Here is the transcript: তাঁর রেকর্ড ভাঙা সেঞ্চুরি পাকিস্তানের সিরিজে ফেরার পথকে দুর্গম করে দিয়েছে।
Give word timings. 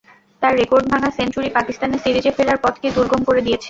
তাঁর 0.41 0.53
রেকর্ড 0.55 0.85
ভাঙা 0.91 1.09
সেঞ্চুরি 1.17 1.49
পাকিস্তানের 1.49 2.01
সিরিজে 2.03 2.31
ফেরার 2.31 2.59
পথকে 2.63 2.87
দুর্গম 2.91 3.21
করে 3.23 3.41
দিয়েছে। 3.41 3.59